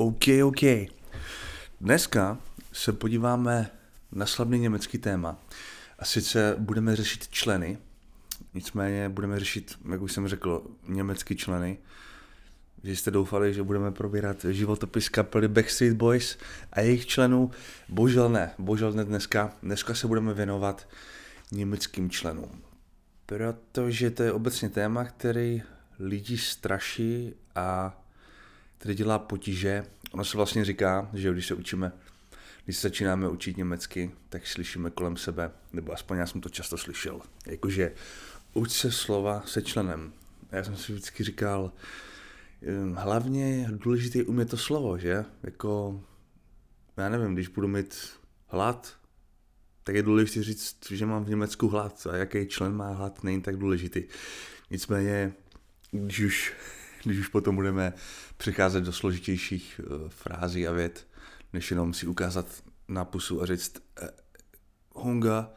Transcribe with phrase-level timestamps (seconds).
[0.00, 0.60] OK, OK.
[1.80, 2.38] Dneska
[2.72, 3.70] se podíváme
[4.12, 5.38] na slavný německý téma.
[5.98, 7.78] A sice budeme řešit členy,
[8.54, 11.78] nicméně budeme řešit, jak už jsem řekl, německý členy.
[12.84, 16.38] Že jste doufali, že budeme probírat životopis kapely Backstreet Boys
[16.72, 17.50] a jejich členů.
[17.88, 19.52] Bohužel ne, bohužel ne dneska.
[19.62, 20.88] Dneska se budeme věnovat
[21.52, 22.62] německým členům.
[23.26, 25.62] Protože to je obecně téma, který
[25.98, 27.98] lidi straší a
[28.78, 29.84] který dělá potíže.
[30.12, 31.92] Ono se vlastně říká, že když se učíme,
[32.64, 36.78] když se začínáme učit německy, tak slyšíme kolem sebe, nebo aspoň já jsem to často
[36.78, 37.92] slyšel, jakože
[38.54, 40.12] uč se slova se členem.
[40.52, 41.72] Já jsem si vždycky říkal,
[42.62, 45.24] hm, hlavně důležité je umět to slovo, že?
[45.42, 46.00] Jako,
[46.96, 48.10] já nevím, když budu mít
[48.46, 48.96] hlad,
[49.84, 53.42] tak je důležité říct, že mám v Německu hlad a jaký člen má hlad, není
[53.42, 54.02] tak důležitý.
[54.70, 55.32] Nicméně,
[55.90, 56.52] když už,
[57.04, 57.92] když už potom budeme
[58.38, 61.06] přicházet do složitějších uh, frází a vět,
[61.52, 62.46] než jenom si ukázat
[62.88, 64.08] na pusu a říct uh,
[65.02, 65.50] hunga,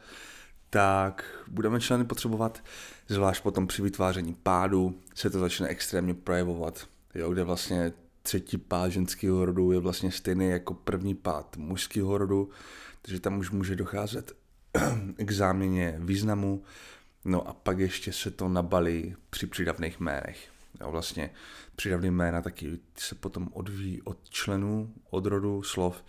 [0.70, 2.64] tak budeme členy potřebovat,
[3.08, 8.88] zvlášť potom při vytváření pádu se to začne extrémně projevovat, jo, kde vlastně třetí pád
[8.88, 12.50] ženského rodu je vlastně stejný jako první pád mužského rodu,
[13.02, 14.32] takže tam už může docházet
[15.16, 16.62] k záměně významu,
[17.24, 20.51] no a pak ještě se to nabalí při přidavných jménech.
[20.80, 21.30] Jo, vlastně
[21.76, 26.04] přidavný jména taky se potom odvíjí od členů, od rodu slov,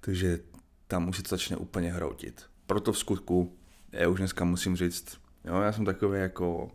[0.00, 0.38] takže
[0.86, 2.46] tam už se to začne úplně hroutit.
[2.66, 3.58] Proto v skutku,
[3.92, 6.70] já už dneska musím říct, jo, já jsem takový jako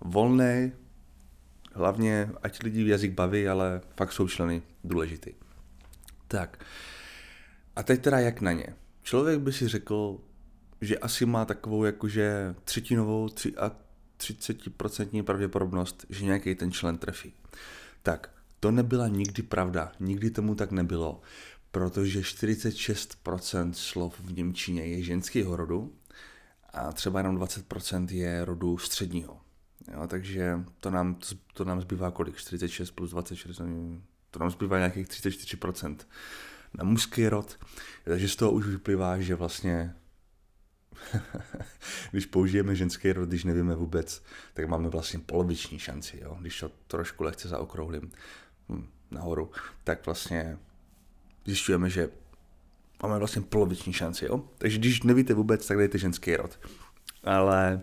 [0.00, 0.72] volný,
[1.72, 5.34] hlavně ať lidi v jazyk baví, ale fakt jsou členy důležitý.
[6.28, 6.64] Tak,
[7.76, 8.66] a teď teda jak na ně?
[9.02, 10.18] Člověk by si řekl,
[10.80, 13.76] že asi má takovou jakože třetinovou tři a
[14.18, 17.32] 30% pravděpodobnost, že nějaký ten člen trefí.
[18.02, 18.30] Tak,
[18.60, 21.20] to nebyla nikdy pravda, nikdy tomu tak nebylo,
[21.70, 25.92] protože 46% slov v Němčině je ženského rodu
[26.72, 29.40] a třeba jenom 20% je rodu středního.
[29.92, 31.18] Jo, takže to nám,
[31.52, 32.36] to nám zbývá kolik?
[32.36, 33.60] 46 plus 26,
[34.30, 35.96] to nám zbývá nějakých 34%
[36.74, 37.58] na mužský rod.
[38.04, 39.94] Takže z toho už vyplývá, že vlastně
[42.10, 44.22] když použijeme ženský rod, když nevíme vůbec,
[44.54, 46.36] tak máme vlastně poloviční šanci, jo?
[46.40, 48.10] když to trošku lehce zaokrouhlím
[48.68, 49.50] hm, nahoru,
[49.84, 50.58] tak vlastně
[51.44, 52.10] zjišťujeme, že
[53.02, 54.24] máme vlastně poloviční šanci.
[54.24, 54.44] Jo?
[54.58, 56.58] Takže když nevíte vůbec, tak dejte ženský rod.
[57.24, 57.80] Ale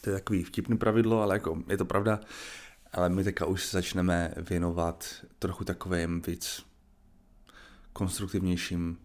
[0.00, 2.20] to je takový vtipný pravidlo, ale jako je to pravda.
[2.92, 6.66] Ale my teďka už se začneme věnovat trochu takovým víc
[7.92, 8.98] konstruktivnějším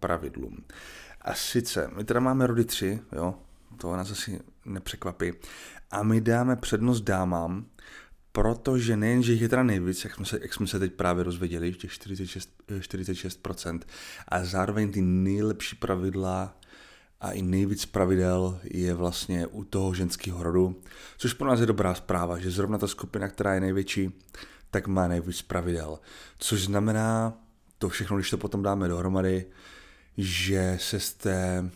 [0.00, 0.64] pravidlům.
[1.28, 3.34] A sice, my teda máme rody tři, jo,
[3.76, 5.32] to nás asi nepřekvapí.
[5.90, 7.66] A my dáme přednost dámám,
[8.32, 11.24] protože nejen, že jich je teda nejvíc, jak jsme se, jak jsme se teď právě
[11.24, 13.80] rozvěděli, těch 46, 46%,
[14.28, 16.56] a zároveň ty nejlepší pravidla
[17.20, 20.82] a i nejvíc pravidel je vlastně u toho ženského rodu,
[21.18, 24.10] což pro nás je dobrá zpráva, že zrovna ta skupina, která je největší,
[24.70, 26.00] tak má nejvíc pravidel.
[26.38, 27.32] Což znamená,
[27.78, 29.46] to všechno, když to potom dáme dohromady,
[30.18, 31.70] že se z té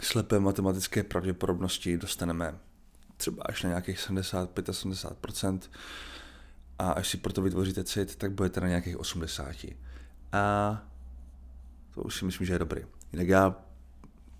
[0.00, 2.58] slepé matematické pravděpodobnosti dostaneme
[3.16, 5.60] třeba až na nějakých 75-80%
[6.78, 9.56] a až si proto vytvoříte cit, tak budete na nějakých 80.
[10.32, 10.82] A
[11.94, 12.82] to už si myslím, že je dobrý.
[13.12, 13.56] Jinak já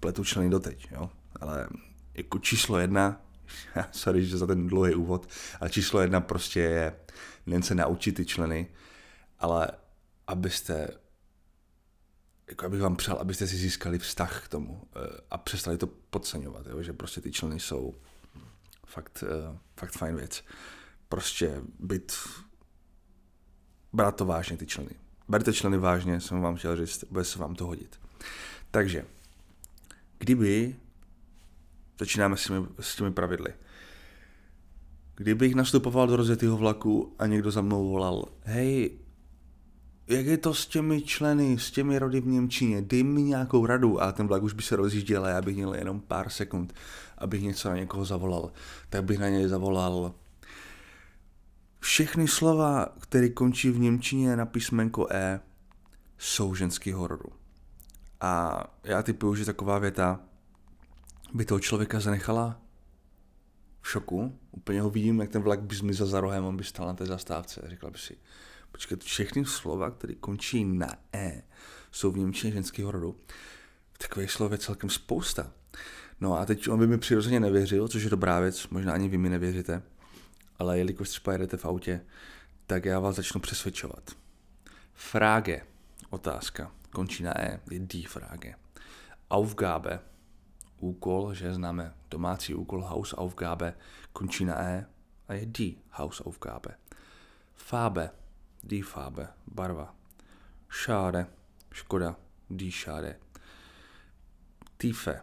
[0.00, 1.10] pletu členy doteď, jo?
[1.40, 1.68] ale
[2.14, 3.20] jako číslo jedna,
[3.92, 5.28] sorry, že za ten dlouhý úvod,
[5.60, 6.96] ale číslo jedna prostě je
[7.46, 8.68] nejen se naučit ty členy,
[9.38, 9.68] ale
[10.26, 10.88] abyste
[12.48, 16.66] jako abych vám přál, abyste si získali vztah k tomu eh, a přestali to podceňovat,
[16.66, 16.82] jo?
[16.82, 17.94] že prostě ty členy jsou
[18.86, 20.44] fakt, eh, fakt fajn věc.
[21.08, 22.12] Prostě být,
[23.92, 24.90] brát to vážně ty členy.
[25.28, 28.00] Berte členy vážně, jsem vám chtěl říct, bude se vám to hodit.
[28.70, 29.04] Takže,
[30.18, 30.76] kdyby,
[31.98, 33.54] začínáme s těmi, s těmi pravidly,
[35.14, 38.98] kdybych nastupoval do rozjetého vlaku a někdo za mnou volal, hej,
[40.08, 44.02] jak je to s těmi členy, s těmi rody v Němčině, dej mi nějakou radu
[44.02, 46.74] a ten vlak už by se rozjížděl a já bych měl jenom pár sekund,
[47.18, 48.52] abych něco na někoho zavolal.
[48.90, 50.14] Tak bych na něj zavolal
[51.80, 55.40] všechny slova, které končí v Němčině na písmenko E,
[56.18, 57.28] jsou ženského rodu.
[58.20, 60.20] A já typuju, že taková věta
[61.34, 62.60] by toho člověka zanechala
[63.80, 64.38] v šoku.
[64.52, 67.06] Úplně ho vidím, jak ten vlak by zmizel za rohem, on by stál na té
[67.06, 67.62] zastávce.
[67.66, 68.16] Říkal by si,
[68.72, 71.42] Počkat, všechny slova, které končí na E,
[71.92, 73.20] jsou v Němčině ženského rodu.
[73.98, 75.52] Takových slov je celkem spousta.
[76.20, 79.18] No a teď on by mi přirozeně nevěřil, což je dobrá věc, možná ani vy
[79.18, 79.82] mi nevěříte,
[80.58, 82.00] ale jelikož třeba jedete v autě,
[82.66, 84.10] tak já vás začnu přesvědčovat.
[84.94, 85.62] Frage,
[86.10, 88.54] otázka, končí na E, je die Frage.
[89.30, 90.00] Aufgabe,
[90.78, 93.74] úkol, že známe domácí úkol, Hausaufgabe,
[94.12, 94.86] končí na E
[95.28, 96.74] a je die Hausaufgabe.
[97.54, 98.10] Farbe,
[98.66, 99.94] die Farbe, barva.
[100.68, 101.26] Schade,
[101.72, 102.16] škoda,
[102.50, 103.16] die Schade.
[104.76, 105.22] Tiefe,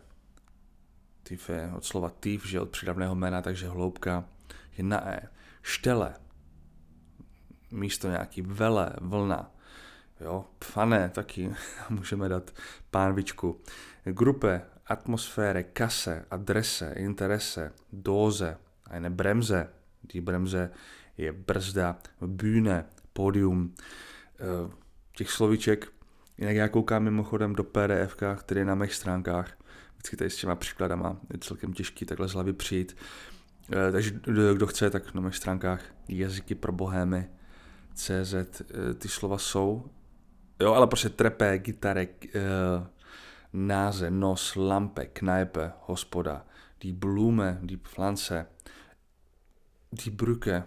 [1.23, 4.25] Tiefe od slova tief, že od přídavného jména, takže hloubka
[4.77, 5.29] je na E.
[5.61, 6.15] Štele,
[7.71, 9.51] místo nějaký vele, vlna.
[10.19, 11.55] Jo, pfané taky
[11.89, 12.51] můžeme dát
[12.91, 13.61] pánvičku.
[14.03, 19.69] Grupe, atmosféry, kase, adrese, interese, dóze, a ne bremze.
[20.03, 20.71] Die bremze
[21.17, 23.75] je brzda, bühne, pódium.
[24.39, 24.71] Eh,
[25.15, 25.87] těch slovíček,
[26.37, 29.57] jinak já koukám mimochodem do PDF, který je na mých stránkách.
[29.93, 32.97] Vždycky tady s těma příkladama je celkem těžký takhle z hlavy přijít.
[33.71, 34.11] Eh, takže
[34.53, 37.29] kdo chce, tak na mých stránkách jazyky pro bohémy
[37.93, 39.85] CZ eh, ty slova jsou.
[40.59, 42.25] Jo, ale prostě trepé, gitarek,
[43.53, 46.45] náze, nos, lampe, knajpe, hospoda,
[46.81, 48.45] die Blume, die Pflanze,
[49.91, 50.63] die Brücke,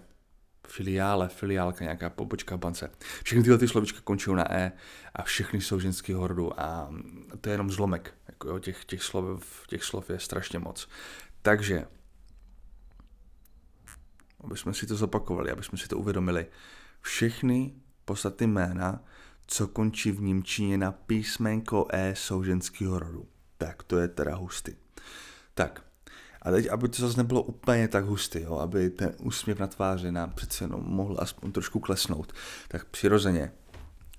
[0.69, 2.91] filiále, filiálka, nějaká pobočka v bance.
[3.25, 4.73] Všechny tyhle ty slovička končí na E
[5.15, 6.91] a všechny jsou ženského rodu a
[7.41, 8.15] to je jenom zlomek.
[8.29, 10.89] Jako jo, těch, těch, slov, těch slov je strašně moc.
[11.43, 11.87] Takže,
[14.41, 16.47] aby jsme si to zopakovali, aby jsme si to uvědomili,
[17.01, 17.75] všechny
[18.05, 19.05] podstatné jména,
[19.47, 23.29] co končí v Němčině na písmenko E, jsou ženského rodu.
[23.59, 24.73] Tak to je teda hustý.
[25.55, 25.85] Tak,
[26.47, 30.13] a teď, aby to zase nebylo úplně tak hustý, jo, aby ten úsměv na tváři
[30.13, 32.33] nám přece jenom mohl aspoň trošku klesnout,
[32.69, 33.53] tak přirozeně,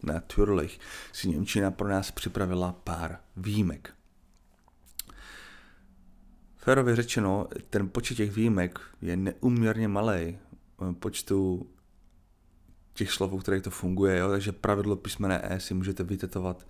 [0.03, 0.79] natürlich,
[1.13, 3.93] si Němčina pro nás připravila pár výjimek.
[6.55, 10.37] Férově řečeno, ten počet těch výjimek je neuměrně malý
[10.99, 11.69] počtu
[12.93, 14.29] těch slov, které to funguje, jo?
[14.29, 16.67] takže pravidlo písmene E si můžete vytetovat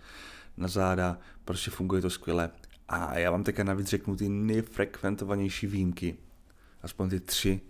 [0.57, 2.50] na záda, prostě funguje to skvěle.
[2.87, 6.17] A já vám teďka navíc řeknu ty nejfrekventovanější výjimky,
[6.81, 7.61] aspoň ty tři,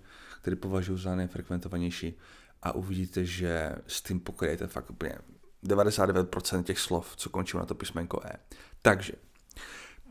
[0.42, 2.18] které považuji za nejfrekventovanější
[2.62, 5.16] a uvidíte, že s tím pokryjete fakt úplně
[5.64, 8.34] 99% těch slov, co končí na to písmenko E.
[8.82, 9.14] Takže,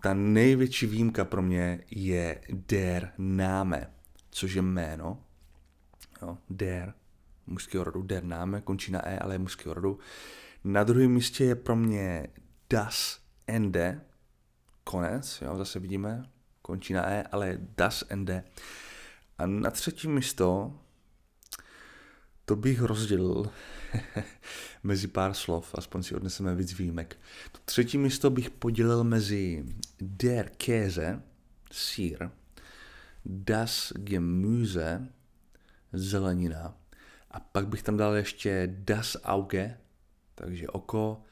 [0.02, 3.90] ta největší výjimka pro mě je der Name,
[4.30, 5.22] což je jméno.
[6.22, 6.94] Jo, der,
[7.46, 9.98] mužského rodu, der Name, končí na E, ale je mužského rodu.
[10.64, 12.26] Na druhém místě je pro mě
[12.70, 14.00] das Ende,
[14.90, 16.24] konec, jo, zase vidíme,
[16.62, 18.44] končí na E, ale das Ende.
[19.38, 20.74] A na třetí místo
[22.44, 23.50] to bych rozdělil
[24.82, 27.18] mezi pár slov, aspoň si odneseme víc výjimek.
[27.52, 29.64] To třetí místo bych podělil mezi
[30.00, 31.22] der Käse,
[31.72, 32.30] sír,
[33.24, 35.08] das Gemüse,
[35.92, 36.76] zelenina,
[37.30, 39.78] a pak bych tam dal ještě das Auge,
[40.34, 41.22] takže oko,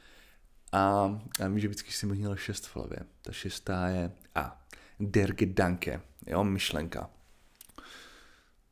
[0.74, 2.98] a já vím, že vždycky jsem měl šest v hlavě.
[3.22, 4.64] Ta šestá je A.
[5.00, 7.10] Der Gedanke, jo, myšlenka.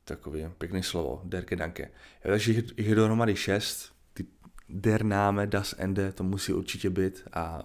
[0.03, 1.83] Takový pěkný slovo, der Gedanke.
[2.25, 4.25] Jo, takže jich je dohromady šest, ty
[4.69, 7.63] der Name, das Ende, to musí určitě být a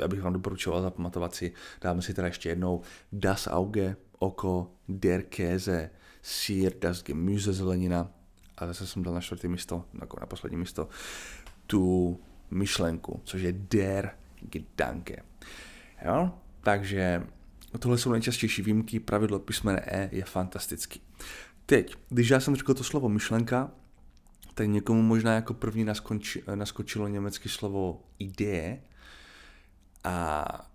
[0.00, 2.82] já bych vám doporučoval zapamatovat si, dáme si teda ještě jednou
[3.12, 5.90] das Auge, oko, der Käse,
[6.22, 8.10] sír, das Gemüse, zelenina
[8.58, 10.88] a zase jsem dal na čtvrtý místo, jako na poslední místo,
[11.66, 12.20] tu
[12.52, 15.22] myšlenku, což je der Gedanke.
[16.04, 16.30] Jo?
[16.60, 17.22] Takže
[17.78, 21.00] tohle jsou nejčastější výjimky, pravidlo písmene E je fantastický.
[21.66, 23.70] Teď, když já jsem řekl to slovo myšlenka,
[24.54, 28.82] tak někomu možná jako první naskoči, naskočilo německé slovo idee
[30.04, 30.70] a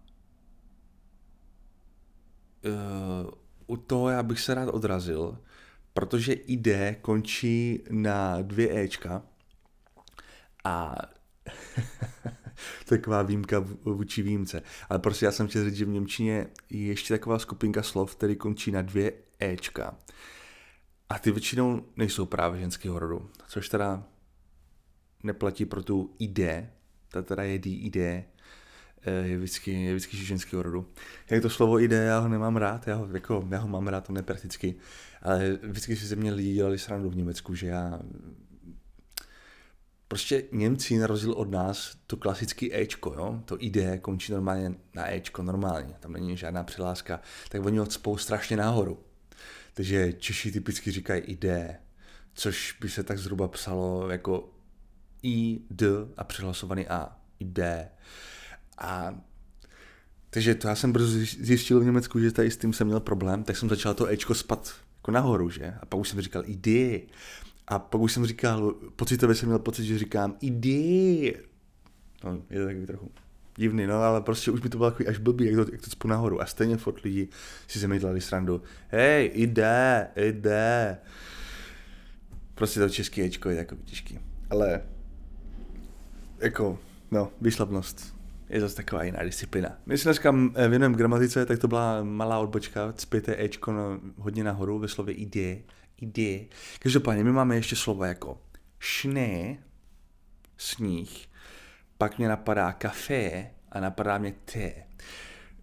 [2.65, 3.31] uh,
[3.67, 5.37] u toho já bych se rád odrazil,
[5.93, 6.67] protože ID
[7.01, 9.21] končí na dvě Ečka
[10.63, 10.95] a
[12.85, 14.61] taková výjimka vůči výjimce.
[14.89, 18.35] Ale prostě já jsem chtěl říct, že v Němčině je ještě taková skupinka slov, který
[18.35, 19.95] končí na dvě Ečka.
[21.09, 24.03] A ty většinou nejsou právě ženského rodu, což teda
[25.23, 26.39] neplatí pro tu ID,
[27.11, 28.25] ta teda je ID, eh,
[29.05, 30.89] je vždycky, je vždycky ženského rodu.
[31.29, 34.07] Jak to slovo ID, já ho nemám rád, já ho, jako, já ho mám rád,
[34.07, 34.75] to neprakticky,
[35.21, 37.99] ale vždycky si ze mě lidi dělali srandu v Německu, že já
[40.07, 43.41] Prostě Němci na rozdíl od nás to klasický Ečko, jo?
[43.45, 48.57] to ID končí normálně na Ečko, normálně, tam není žádná přiláska, tak oni odspou strašně
[48.57, 48.99] nahoru.
[49.73, 51.45] Takže Češi typicky říkají ID,
[52.33, 54.49] což by se tak zhruba psalo jako
[55.23, 55.87] I, D
[56.17, 57.17] a přihlasovaný A.
[57.39, 57.59] ID.
[58.77, 59.21] A
[60.29, 63.43] takže to já jsem brzo zjistil v Německu, že tady s tím jsem měl problém,
[63.43, 65.73] tak jsem začal to Ečko spat jako nahoru, že?
[65.81, 66.67] A pak už jsem říkal ID.
[67.67, 71.35] A pak už jsem říkal, pocitově jsem měl pocit, že říkám, jdi.
[72.23, 73.11] No, je to takový trochu
[73.57, 75.89] divný, no, ale prostě už mi to bylo takový až blbý, jak to, jak to
[75.89, 76.41] cpu nahoru.
[76.41, 77.27] A stejně furt lidi
[77.67, 78.61] si se mi dělali srandu.
[78.87, 80.97] Hej, jde, jde.
[82.55, 84.19] Prostě to český Ečko je takový těžký.
[84.49, 84.81] Ale
[86.39, 86.79] jako,
[87.11, 88.15] no, výslavnost
[88.49, 89.77] je zase taková jiná disciplina.
[89.85, 94.43] My si dneska eh, věnujeme gramatice, tak to byla malá odbočka, cpěte Ečko no, hodně
[94.43, 95.57] nahoru ve slově ide,
[96.01, 96.45] ide.
[96.79, 98.41] Každopádně my máme ještě slova jako
[98.79, 99.57] šné,
[100.57, 101.27] sníh,
[101.97, 104.73] pak mě napadá kafe a napadá mě té.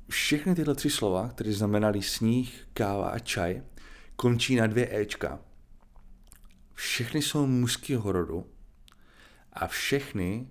[0.09, 3.63] Všechny tyhle tři slova, které znamenaly sníh, káva a čaj,
[4.17, 5.39] končí na dvě Ečka.
[6.75, 8.47] Všechny jsou mužského rodu
[9.53, 10.49] a všechny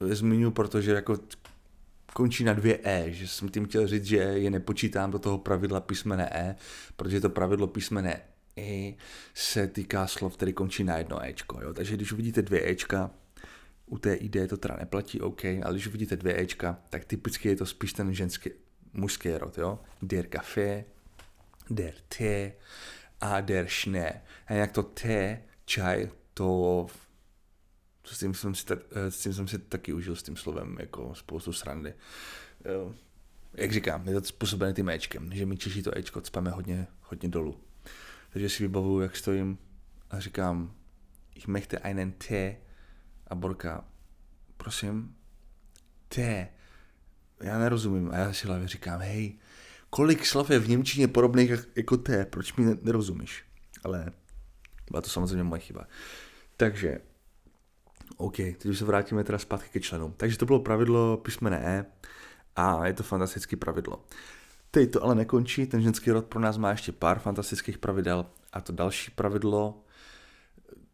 [0.00, 1.18] zmiňuji, protože jako
[2.12, 5.80] končí na dvě E, že jsem tím chtěl říct, že je nepočítám do toho pravidla
[5.80, 6.56] písmene E,
[6.96, 8.20] protože to pravidlo písmene
[8.58, 8.94] E
[9.34, 11.60] se týká slov, které končí na jedno Ečko.
[11.62, 11.74] Jo?
[11.74, 13.10] Takže když uvidíte dvě Ečka,
[13.86, 17.56] u té ID to teda neplatí, OK, ale když uvidíte dvě Ečka, tak typicky je
[17.56, 18.50] to spíš ten ženský,
[18.92, 19.78] mužský rod, jo?
[20.02, 20.84] Der Kaffee,
[21.70, 22.52] der Tee
[23.20, 24.22] a der Schnee.
[24.46, 26.86] A jak to Tee, čaj, to
[28.04, 31.14] s tím, jsem si, eh, s tím jsem si taky užil s tím slovem jako
[31.14, 31.94] spoustu srandy.
[32.64, 32.94] Jo.
[33.54, 37.28] Jak říkám, je to způsobené tím Ečkem, že my Češi to Ečko cpeme hodně, hodně
[37.28, 37.60] dolů.
[38.32, 39.58] Takže si vybavuju, jak stojím
[40.10, 40.74] a říkám,
[41.34, 42.56] ich möchte einen Tee
[43.26, 43.84] a Borka,
[44.56, 45.16] prosím,
[46.08, 46.48] Tee.
[47.40, 49.38] Já nerozumím a já si hlavě říkám, hej,
[49.90, 53.44] kolik slov je v Němčině podobných jako T, proč mi nerozumíš?
[53.84, 54.12] Ale
[54.90, 55.86] byla to samozřejmě moje chyba.
[56.56, 56.98] Takže
[58.16, 60.14] OK, teď už se vrátíme teda zpátky ke členům.
[60.16, 61.84] Takže to bylo pravidlo písmene E
[62.56, 64.04] a je to fantastické pravidlo.
[64.74, 68.60] Teď to ale nekončí, ten ženský rod pro nás má ještě pár fantastických pravidel a
[68.60, 69.84] to další pravidlo,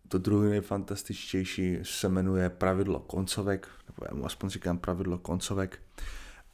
[0.08, 5.78] to druhé nejfantastičtější se jmenuje pravidlo koncovek, nebo já mu aspoň říkám pravidlo koncovek.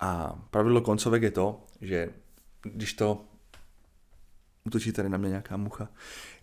[0.01, 2.09] A pravidlo koncovek je to, že
[2.63, 3.25] když to
[4.65, 5.89] utočí tady na mě nějaká mucha,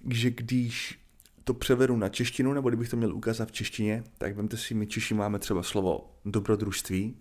[0.09, 0.99] že když
[1.43, 4.87] to převedu na češtinu, nebo kdybych to měl ukázat v češtině, tak vemte si, my
[4.87, 7.17] Češi máme třeba slovo dobrodružství,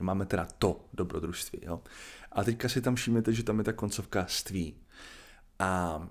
[0.00, 1.80] máme teda to dobrodružství, jo.
[2.34, 4.74] A teďka si tam všimnete, že tam je ta koncovka ství.
[5.58, 6.02] A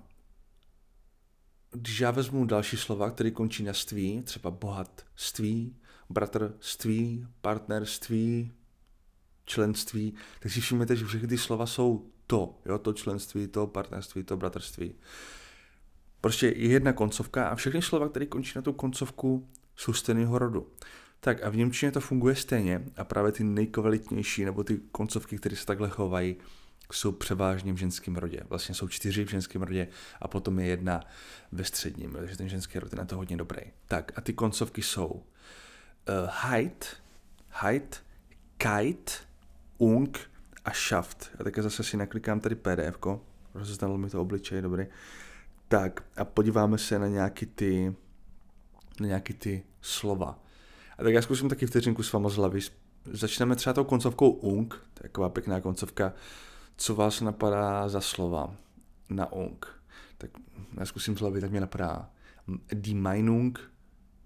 [1.70, 5.76] když já vezmu další slova, které končí na ství, třeba bohatství,
[6.10, 8.52] bratrství, partnerství,
[9.44, 14.22] členství, tak si všimnete, že všechny ty slova jsou to, jo, to členství, to partnerství,
[14.22, 14.94] to bratrství.
[16.20, 20.72] Prostě je jedna koncovka a všechny slova, které končí na tu koncovku, jsou stejného rodu.
[21.24, 25.56] Tak a v Němčině to funguje stejně a právě ty nejkvalitnější nebo ty koncovky, které
[25.56, 26.36] se takhle chovají,
[26.92, 28.40] jsou převážně v ženském rodě.
[28.48, 29.88] Vlastně jsou čtyři v ženském rodě
[30.20, 31.00] a potom je jedna
[31.52, 33.62] ve středním, takže ten ženský rod je na to hodně dobrý.
[33.86, 35.22] Tak a ty koncovky jsou uh,
[36.50, 36.86] height,
[37.48, 38.02] height,
[38.56, 39.12] kite,
[39.78, 40.18] ung
[40.64, 41.30] a shaft.
[41.40, 42.98] A také zase si naklikám tady PDF,
[43.54, 44.86] rozeznalo mi to obličej, dobrý.
[45.68, 47.94] Tak a podíváme se na nějaký ty,
[49.00, 50.43] na nějaký ty slova.
[50.98, 52.60] A tak já zkusím taky vteřinku s váma z hlavy.
[53.04, 56.12] Začneme třeba tou koncovkou ung, taková pěkná koncovka.
[56.76, 58.56] Co vás napadá za slova
[59.10, 59.66] na ung?
[60.18, 60.30] Tak
[60.78, 62.10] já zkusím z hlavy, tak mě napadá
[62.72, 63.72] die Meinung,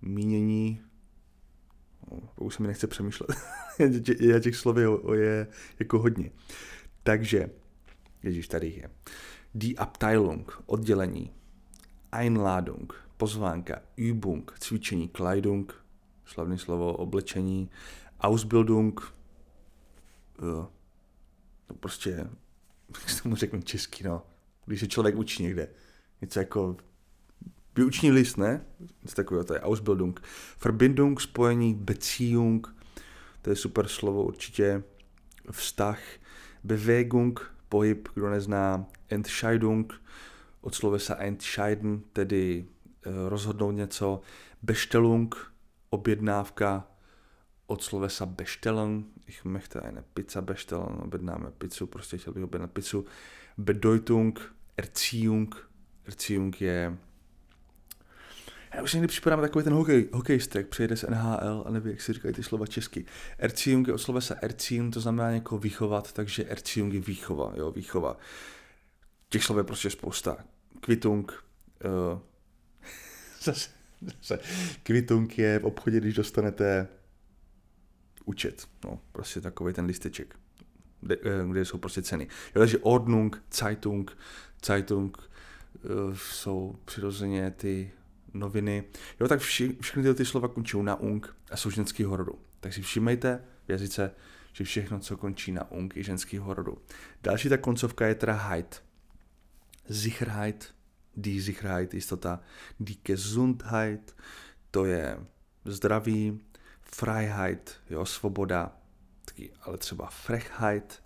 [0.02, 0.80] mínění,
[2.10, 3.30] no, už se mi nechce přemýšlet.
[4.20, 5.46] já těch slov je, je
[5.78, 6.30] jako hodně.
[7.02, 7.50] Takže,
[8.22, 8.90] ježíš, tady je.
[9.54, 11.32] Die Abteilung, oddělení.
[12.12, 13.82] Einladung, pozvánka.
[13.96, 15.08] Übung, cvičení.
[15.08, 15.84] Kleidung,
[16.28, 17.70] slavné slovo, oblečení.
[18.20, 19.14] Ausbildung,
[20.42, 20.68] no
[21.80, 22.10] prostě,
[23.00, 24.22] jak se tomu řeknu česky, no.
[24.66, 25.68] Když se člověk učí někde.
[26.20, 26.76] Něco jako
[27.76, 28.64] vyuční list, ne?
[29.02, 30.22] Něco takového, to je Ausbildung.
[30.64, 32.74] Verbindung, spojení, Beziehung,
[33.42, 34.82] to je super slovo určitě.
[35.50, 36.00] Vztah,
[36.64, 40.02] Bewegung, pohyb, kdo nezná, Entscheidung,
[40.60, 42.66] od slovesa entscheiden, tedy
[43.06, 44.20] eh, rozhodnout něco,
[44.62, 45.52] Bestellung,
[45.90, 46.86] objednávka,
[47.66, 53.04] od slovesa bestellen, ich möchte eine Pizza bestellen, objednáme pizzu, prostě chtěl bych objednat pizzu.
[53.58, 55.70] Bedeutung, Erziehung,
[56.04, 56.98] Erziehung je
[58.74, 62.00] já už někdy připadám takový ten hokej, hokejista, jak přijede z NHL a neví, jak
[62.00, 63.04] si říkají ty slova česky.
[63.38, 68.16] Erziehung je od slovesa Erziehung, to znamená někoho vychovat, takže Erziehung je výchova, jo, výchova.
[69.28, 70.36] Těch slov je prostě spousta.
[70.80, 71.44] Kvitung,
[71.84, 72.18] uh,
[73.42, 73.70] zase,
[74.22, 74.38] zase,
[74.82, 76.88] kvitung je v obchodě, když dostanete
[78.24, 80.36] účet, no, prostě takový ten listeček,
[81.00, 82.28] kde, eh, kde jsou prostě ceny.
[82.54, 84.18] Jo, takže Ordnung, Zeitung,
[84.66, 87.90] Zeitung uh, jsou přirozeně ty
[88.34, 88.84] noviny.
[89.20, 92.32] Jo, tak vši, všechny ty, ty slova končí na ung a jsou ženského rodu.
[92.60, 94.10] Tak si všimejte v jazyce,
[94.52, 96.78] že všechno, co končí na ung, je ženského rodu.
[97.22, 98.82] Další ta koncovka je teda heit.
[99.90, 100.74] Sicherheit,
[101.18, 102.40] die Sicherheit, jistota,
[102.80, 104.16] die Gesundheit,
[104.70, 105.18] to je
[105.64, 106.40] zdraví,
[106.82, 108.76] Freiheit, jo, svoboda,
[109.24, 111.02] taky, ale třeba Frechheit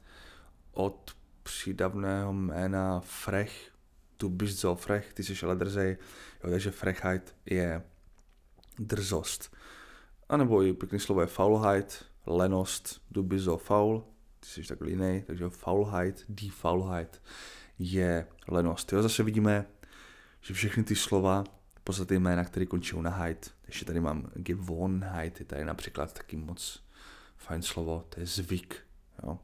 [0.73, 3.73] od přídavného jména Frech,
[4.17, 5.97] tu bist so frech, ty jsi ale drzej,
[6.45, 7.83] jo, takže Frechheit je
[8.79, 9.57] drzost.
[10.29, 14.05] A nebo i pěkný slovo je Faulheit, lenost, du bist so faul,
[14.41, 17.23] ty jsi takový jiný, takže Faulheit, die Faulheit
[17.79, 18.93] je lenost.
[18.93, 19.67] Jo, zase vidíme,
[20.43, 21.45] že všechny ty slova,
[21.77, 26.37] v podstatě jména, které končí na heit, ještě tady mám Gewohnheit, je tady například taky
[26.37, 26.83] moc
[27.37, 28.77] fajn slovo, to je zvyk.
[29.23, 29.39] Jo?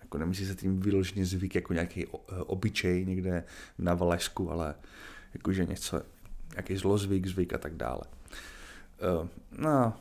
[0.00, 2.06] Jako nemyslí se tím vyloženě zvyk jako nějaký
[2.46, 3.44] obyčej někde
[3.78, 4.74] na Valašsku, ale
[5.34, 6.02] jakože něco,
[6.52, 8.02] nějaký zlozvyk, zvyk a tak dále.
[9.20, 9.28] Uh,
[9.58, 9.94] no,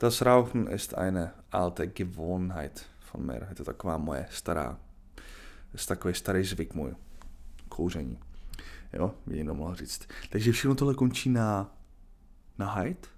[0.00, 3.46] das Rauchen ist eine alte Gewohnheit von mir.
[3.48, 4.78] Je to taková moje stará,
[5.88, 6.94] takový starý zvyk můj.
[7.68, 8.18] Kouření.
[8.92, 10.08] Jo, někdo mohl říct.
[10.30, 11.76] Takže všechno tohle končí na,
[12.58, 13.08] na height.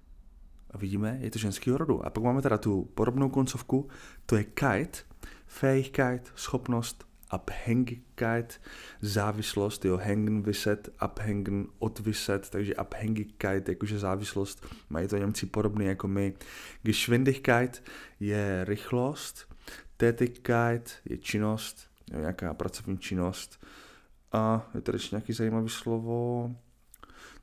[0.71, 2.05] A vidíme, je to ženský rodu.
[2.05, 3.89] A pak máme teda tu podobnou koncovku,
[4.25, 5.09] to je kite,
[5.47, 8.61] Fähigkeit, schopnost, Abhängigkeit,
[9.01, 16.07] závislost, jo, hängen, vyset, abhängen, odvyset, takže Abhängigkeit, jakože závislost, mají to Němci podobný jako
[16.07, 16.33] my.
[16.83, 17.83] Geschwindigkeit
[18.19, 19.55] je rychlost,
[19.97, 23.65] Tätigkeit je činnost, jo, nějaká pracovní činnost,
[24.31, 26.51] a je tady ještě nějaký zajímavý slovo.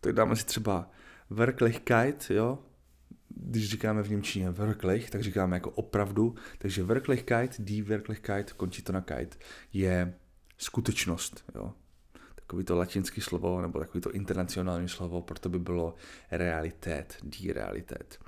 [0.00, 0.90] Tak dáme si třeba
[1.30, 2.58] Wirklichkeit, jo?
[3.28, 6.34] Když říkáme v Němčině Wirklich, tak říkáme jako opravdu.
[6.58, 9.36] Takže Wirklichkeit, die Wirklichkeit, končí to na kite,
[9.72, 10.14] je
[10.58, 11.72] skutečnost, jo?
[12.34, 15.94] Takový to latinský slovo, nebo takový to internacionální slovo, proto by bylo
[16.30, 18.18] realitét, die Realität.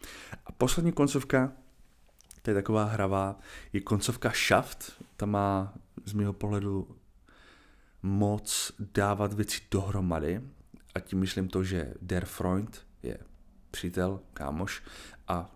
[0.46, 1.52] A poslední koncovka,
[2.42, 3.38] to je taková hravá,
[3.72, 6.97] je koncovka Shaft, ta má z mého pohledu
[8.02, 10.40] moc dávat věci dohromady
[10.94, 13.18] a tím myslím to, že der Freund je
[13.70, 14.82] přítel, kámoš
[15.28, 15.54] a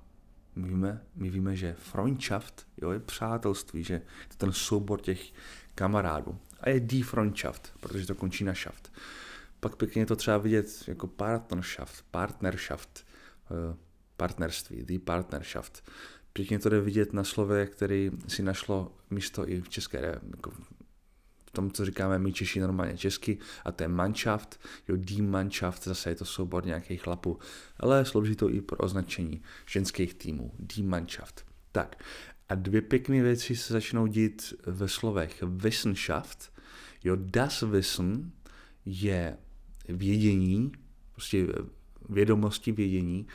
[0.56, 5.32] my víme, my víme, že Freundschaft jo, je přátelství, že to ten soubor těch
[5.74, 6.38] kamarádů.
[6.60, 8.92] A je die Freundschaft, protože to končí na shaft.
[9.60, 13.06] Pak pěkně to třeba vidět jako partnerschaft, partnerschaft,
[13.50, 13.76] eh,
[14.16, 15.90] partnerství, die Partnerschaft.
[16.32, 20.52] Pěkně to jde vidět na slově, který si našlo místo i v české, jako
[21.52, 26.10] tom, co říkáme my Češi normálně česky, a to je Mannschaft, jo, die Mannschaft, zase
[26.10, 27.38] je to soubor nějakých chlapů,
[27.76, 31.46] ale slouží to i pro označení ženských týmů, die Mannschaft.
[31.72, 32.04] Tak,
[32.48, 36.52] a dvě pěkné věci se začnou dít ve slovech Wissenschaft,
[37.04, 38.32] jo, das Wissen
[38.84, 39.36] je
[39.88, 40.72] vědění,
[41.12, 41.46] prostě
[42.08, 43.26] vědomosti vědění,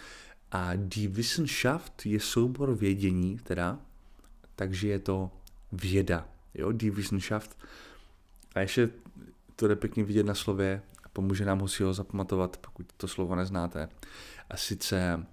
[0.51, 3.79] a die Wissenschaft je soubor vědění, teda,
[4.55, 5.31] takže je to
[5.71, 7.57] věda, jo, die Wissenschaft
[8.57, 8.89] a ještě
[9.55, 10.81] to jde pěkně vidět na slově
[11.17, 13.89] pomůže nám ho si ho zapamatovat, pokud to slovo neznáte.
[14.49, 15.25] A sice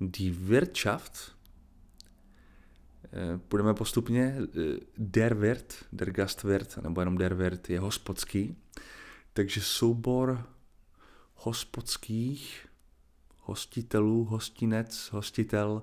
[0.00, 1.32] die Wirtschaft,
[3.04, 8.56] eh, postupně, eh, der Wirt, der Gastwirt, nebo jenom der Wirt je hospodský,
[9.32, 10.46] takže soubor
[11.34, 12.68] hospodských
[13.40, 15.82] hostitelů, hostinec, hostitel,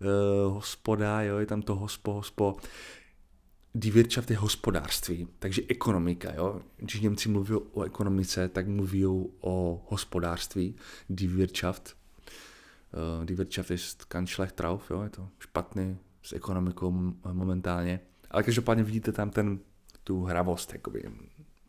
[0.00, 0.06] eh,
[0.48, 2.56] hospoda, jo, je tam to hospo, hospo,
[3.76, 6.34] Die Wirtschaft je hospodářství, takže ekonomika.
[6.34, 6.60] Jo?
[6.76, 9.06] Když Němci mluví o ekonomice, tak mluví
[9.40, 10.74] o hospodářství.
[11.10, 11.96] Die Wirtschaft.
[13.18, 15.02] Uh, die Wirtschaft ist ganz schlecht drauf, jo?
[15.02, 16.90] je to špatný s ekonomikou
[17.32, 18.00] momentálně.
[18.30, 19.58] Ale každopádně vidíte tam ten,
[20.04, 21.02] tu hravost, jakoby,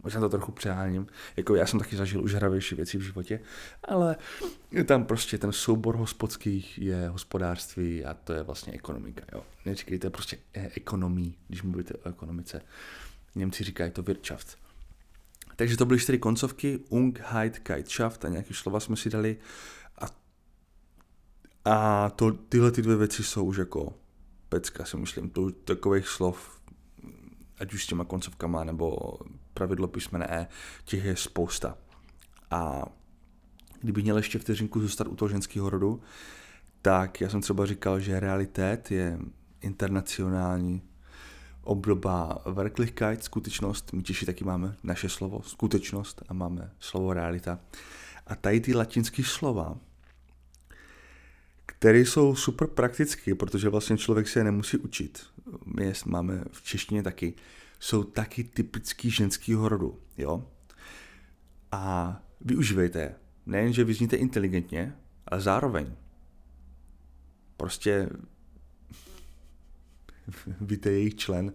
[0.05, 3.39] Možná to trochu přeháním, jako já jsem taky zažil už hravější věci v životě,
[3.83, 4.15] ale
[4.85, 9.21] tam prostě ten soubor hospodských je hospodářství a to je vlastně ekonomika.
[9.33, 9.43] Jo.
[9.65, 12.61] Neříkejte prostě e- ekonomii, když mluvíte o ekonomice.
[13.35, 14.57] Němci říkají to Wirtschaft.
[15.55, 19.37] Takže to byly čtyři koncovky, Ung, Heit, Kite, Schaft a nějaké slova jsme si dali.
[19.97, 20.05] A,
[21.71, 23.93] a to, tyhle ty dvě věci jsou už jako
[24.49, 25.29] pecka, si myslím.
[25.29, 26.61] To, takových slov
[27.59, 29.17] ať už s těma koncovkama nebo
[29.55, 30.47] pravidlo písmene E,
[30.83, 31.77] těch je spousta.
[32.51, 32.85] A
[33.81, 36.01] kdyby měl ještě vteřinku zůstat u toho ženského rodu,
[36.81, 39.19] tak já jsem třeba říkal, že realitét je
[39.61, 40.81] internacionální
[41.63, 47.59] obdoba Wirklichkeit, skutečnost, my Češi taky máme naše slovo skutečnost a máme slovo realita.
[48.27, 49.77] A tady ty latinské slova,
[51.65, 55.25] které jsou super praktické, protože vlastně člověk se je nemusí učit.
[55.75, 57.33] My je máme v češtině taky.
[57.79, 60.51] Jsou taky typický ženského rodu, jo?
[61.71, 63.15] A využívejte je.
[63.45, 64.95] nejen, že vyzníte inteligentně,
[65.27, 65.95] ale zároveň
[67.57, 68.09] prostě
[70.61, 71.53] víte jejich člen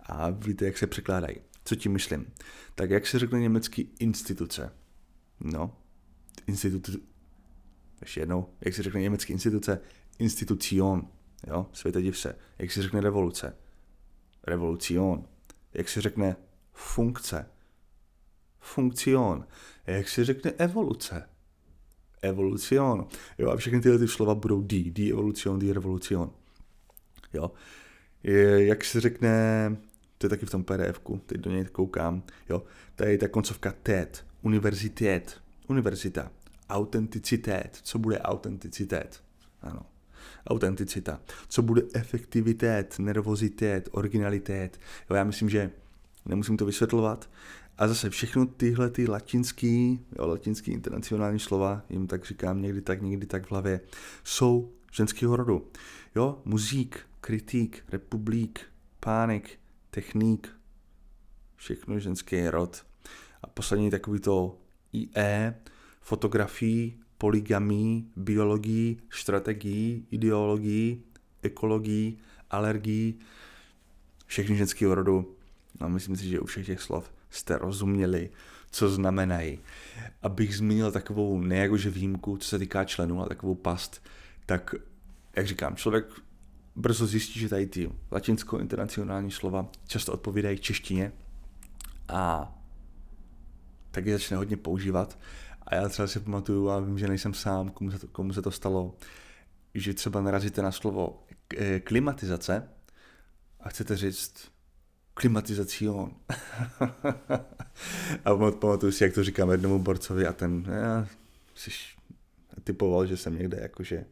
[0.00, 1.36] a víte, jak se překládají.
[1.64, 2.26] Co tím myslím?
[2.74, 4.72] Tak jak se řekne německý instituce?
[5.40, 5.76] No,
[6.46, 6.98] instituce,
[8.00, 9.80] ještě jednou, jak se řekne německý instituce?
[10.18, 11.08] Institucion,
[11.46, 12.38] jo, světe div se.
[12.58, 13.56] Jak se řekne revoluce?
[14.46, 15.28] Revolucion.
[15.74, 16.36] Jak se řekne
[16.72, 17.46] funkce?
[18.60, 19.46] Funkcion.
[19.86, 21.28] Jak se řekne evoluce?
[22.22, 23.06] Evolucion.
[23.38, 24.90] Jo, a všechny tyhle ty slova budou D.
[24.90, 26.30] D evolucion, D revolucion.
[27.32, 27.50] Jo.
[28.22, 29.76] Je, jak se řekne,
[30.18, 32.62] to je taky v tom PDF-ku, teď do něj koukám, jo,
[32.94, 36.30] tady je ta koncovka TED, univerzitét, univerzita,
[36.68, 39.22] autenticitét, co bude autenticitét,
[39.62, 39.86] ano,
[40.46, 44.80] autenticita, co bude efektivitét, nervozitét, originalitét,
[45.10, 45.70] jo, já myslím, že
[46.26, 47.30] nemusím to vysvětlovat,
[47.78, 53.02] a zase všechno tyhle ty latinský, jo, latinský internacionální slova, jim tak říkám někdy tak,
[53.02, 53.80] někdy tak v hlavě,
[54.24, 55.70] jsou ženského rodu.
[56.14, 58.60] Jo, muzík, kritík, republik,
[59.00, 59.50] pánek,
[59.90, 60.56] techník,
[61.56, 62.86] všechno ženský rod.
[63.42, 64.58] A poslední takový to
[64.92, 65.54] IE,
[66.00, 71.02] fotografii, poligamii, biologii, strategii, ideologii,
[71.42, 72.18] ekologii,
[72.50, 73.18] alergii,
[74.26, 75.36] všechny ženského rodu.
[75.80, 78.30] No, myslím si, že u všech těch slov jste rozuměli,
[78.70, 79.58] co znamenají.
[80.22, 84.02] Abych zmínil takovou nejakože výjimku, co se týká členů, ale takovou past,
[84.46, 84.74] tak,
[85.36, 86.06] jak říkám, člověk
[86.76, 91.12] brzo zjistí, že tady ty latinsko-internacionální slova často odpovídají češtině
[92.08, 92.52] a
[93.90, 95.18] tak je začne hodně používat.
[95.66, 98.42] A já třeba si pamatuju, a vím, že nejsem sám, komu se to, komu se
[98.42, 98.94] to stalo,
[99.74, 101.24] že třeba narazíte na slovo
[101.56, 102.68] eh, klimatizace
[103.60, 104.52] a chcete říct
[105.14, 106.14] klimatizacion.
[108.24, 111.06] a pamatuju si, jak to říkám jednomu borcovi a ten já,
[111.54, 111.70] jsi
[112.64, 114.04] typoval, že jsem někde jakože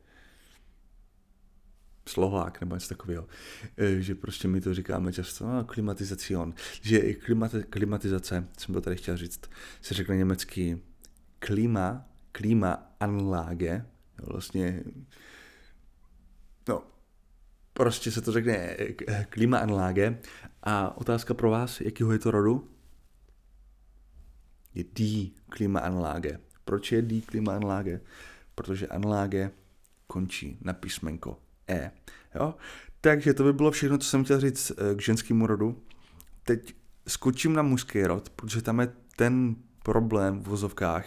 [2.08, 3.28] Slovák nebo něco takového,
[3.76, 8.96] e, že prostě my to říkáme často, no, klimatizacion, že klimati, klimatizace, jsem to tady
[8.96, 9.40] chtěl říct,
[9.82, 10.82] se řekne německy
[11.40, 13.86] klima, klima anlage,
[14.22, 14.84] vlastně,
[16.68, 16.82] no,
[17.72, 20.18] prostě se to řekne e, klima anlage
[20.62, 22.68] a otázka pro vás, jakýho je to rodu?
[24.74, 26.38] Je D klima anlage.
[26.64, 28.00] Proč je D klima anlage?
[28.54, 29.50] Protože anlage
[30.06, 31.90] končí na písmenko E.
[32.34, 32.54] Jo?
[33.00, 35.82] Takže to by bylo všechno, co jsem chtěl říct eh, k ženskému rodu.
[36.44, 36.74] Teď
[37.08, 41.06] skočím na mužský rod, protože tam je ten problém v vozovkách,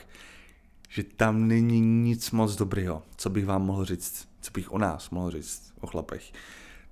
[0.90, 5.10] že tam není nic moc dobrého, co bych vám mohl říct, co bych o nás
[5.10, 6.32] mohl říct, o chlapech.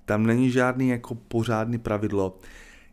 [0.05, 2.39] Tam není žádný jako pořádný pravidlo.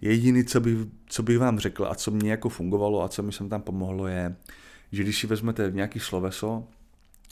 [0.01, 3.33] Jediný, co bych, co bych vám řekl a co mě jako fungovalo a co mi
[3.33, 4.37] jsem tam pomohlo je,
[4.93, 6.69] že když si vezmete nějaký sloveso,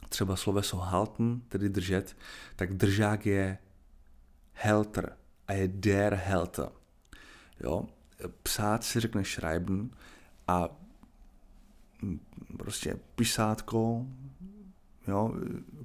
[0.08, 2.16] třeba sloveso halten, tedy držet,
[2.56, 3.58] tak držák je
[4.52, 5.16] helter
[5.48, 6.68] a je der helter.
[7.60, 7.84] Jo?
[8.42, 9.90] Psát si řekne schreiben
[10.48, 10.68] a
[12.58, 14.06] prostě pisátko,
[15.08, 15.34] jo,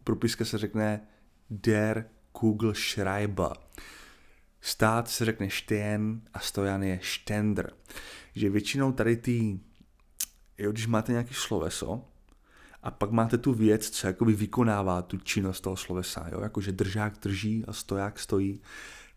[0.03, 1.01] propiska se řekne
[1.49, 3.51] der Kugel Schreiber.
[4.61, 7.73] Stát se řekne stehen a stojan je štender.
[8.35, 9.59] Že většinou tady ty,
[10.57, 12.07] jo, když máte nějaký sloveso,
[12.83, 16.41] a pak máte tu věc, co jakoby vykonává tu činnost toho slovesa, jo?
[16.41, 18.61] jakože držák drží a stoják stojí,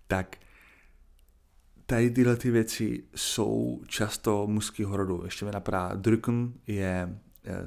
[0.06, 0.36] tak
[1.86, 5.22] tady tyhle ty věci jsou často mužského rodu.
[5.24, 7.18] Ještě mi napadá drücken je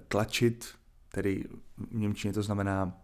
[0.08, 0.76] tlačit,
[1.12, 1.44] tedy
[1.78, 3.02] v Němčině to znamená,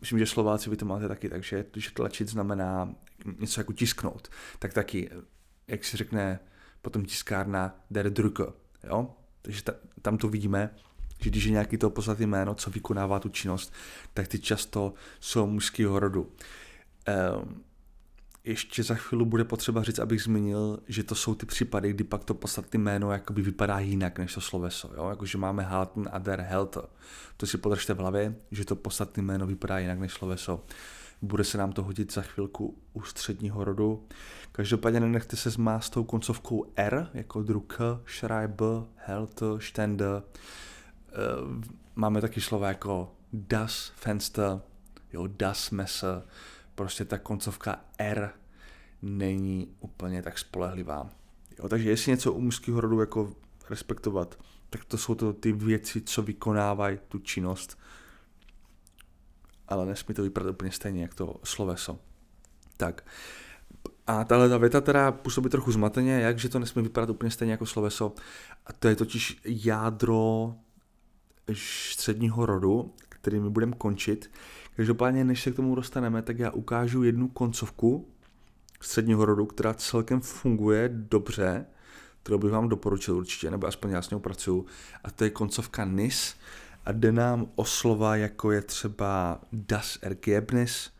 [0.00, 2.94] myslím, že Slováci vy to máte taky, takže když tlačit znamená
[3.38, 5.10] něco jako tisknout, tak taky,
[5.68, 6.40] jak se řekne
[6.82, 8.44] potom tiskárna der Drücke,
[8.88, 9.14] jo?
[9.42, 9.72] Takže ta,
[10.02, 10.70] tam to vidíme,
[11.20, 13.72] že když je nějaký to podstatné jméno, co vykonává tu činnost,
[14.14, 16.32] tak ty často jsou mužského rodu.
[17.42, 17.64] Um,
[18.44, 22.24] ještě za chvíli bude potřeba říct, abych zmínil, že to jsou ty případy, kdy pak
[22.24, 24.90] to podstatné jméno jakoby vypadá jinak než to sloveso.
[24.96, 25.08] Jo?
[25.08, 26.80] Jakože máme Halten a Der Helte.
[27.36, 30.64] To si podržte v hlavě, že to podstatné jméno vypadá jinak než sloveso.
[31.22, 34.06] Bude se nám to hodit za chvilku u středního rodu.
[34.52, 37.44] Každopádně nenechte se zmást tou koncovkou R, jako
[38.06, 40.06] Schreiber, Helte, Stende.
[40.06, 41.14] Eh,
[41.94, 44.60] máme taky slova jako das Fenster,
[45.12, 46.22] jo, das Messer,
[46.74, 48.30] prostě ta koncovka R
[49.02, 51.10] není úplně tak spolehlivá.
[51.58, 53.32] Jo, takže jestli něco u mužského rodu jako
[53.70, 54.38] respektovat,
[54.70, 57.78] tak to jsou to ty věci, co vykonávají tu činnost,
[59.68, 61.98] ale nesmí to vypadat úplně stejně, jak to sloveso.
[62.76, 63.04] Tak,
[64.06, 67.52] a tahle ta věta teda působí trochu zmateně, jak, že to nesmí vypadat úplně stejně
[67.52, 68.14] jako sloveso.
[68.66, 70.54] A to je totiž jádro
[71.54, 74.30] středního rodu, který my budeme končit.
[74.76, 78.08] Každopádně, než se k tomu dostaneme, tak já ukážu jednu koncovku
[78.80, 81.66] středního rodu, která celkem funguje dobře,
[82.22, 84.66] kterou bych vám doporučil určitě, nebo aspoň já s ní pracuju,
[85.04, 86.34] a to je koncovka NIS
[86.84, 90.90] a jde nám o slova, jako je třeba das Ergebnis,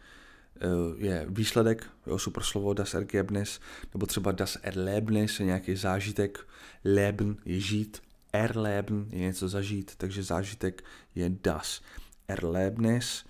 [0.56, 3.60] eh, je výsledek, jo, super slovo das Ergebnis,
[3.94, 6.46] nebo třeba das Erlebnis je nějaký zážitek,
[6.84, 10.84] Leben je žít, Erleben je něco zažít, takže zážitek
[11.14, 11.82] je das
[12.28, 13.24] Erlebnis,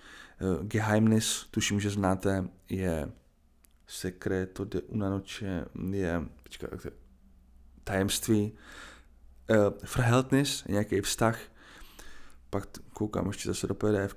[0.61, 3.11] Geheimnis, tuším, že znáte, je
[3.87, 6.69] Secreto de una noche, je, počkej,
[7.83, 8.51] tajemství,
[9.49, 9.57] uh,
[9.95, 11.39] Verhältnis, nějaký vztah,
[12.49, 14.15] pak koukám ještě zase do PDF.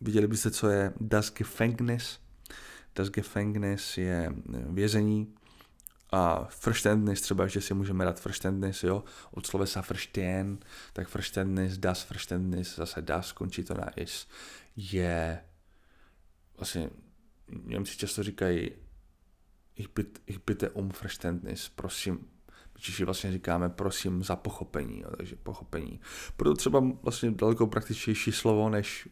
[0.00, 2.18] Viděli byste, co je Das Gefängnis.
[2.94, 5.34] Das Gefängnis je eh, vězení
[6.12, 10.58] a Verständnis třeba, že si můžeme dát Verständnis, jo, od slovesa Verstehen,
[10.92, 14.28] tak Verständnis, Das Verständnis, zase Das, končí to na is,
[14.76, 15.44] je
[16.56, 16.90] vlastně,
[17.64, 18.70] Němci často říkají
[19.76, 22.26] ich bitte, ich bitte um Verständnis, prosím,
[22.80, 26.00] Češi vlastně říkáme prosím za pochopení, jo, takže pochopení.
[26.36, 29.08] Proto třeba vlastně daleko praktičtější slovo než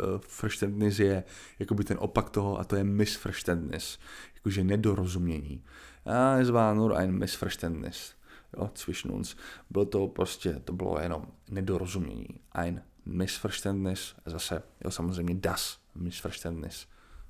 [0.00, 1.24] uh, Verständnis je
[1.58, 3.98] jakoby ten opak toho a to je Missverständnis,
[4.46, 5.64] jakože nedorozumění.
[6.04, 8.14] A es war nur ein Missverständnis,
[8.56, 9.36] jo, zwischen uns.
[9.70, 12.28] Bylo to prostě, to bylo jenom nedorozumění.
[12.52, 16.86] Ein Missverständnis, zase, jo, samozřejmě das Missverständnis